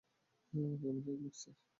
[0.53, 1.49] আমার কেমন জানি লাগছে।